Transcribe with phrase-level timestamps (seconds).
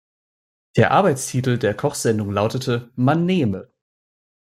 [0.77, 3.71] Der Arbeitstitel der Kochsendung lautete "„Man nehme“".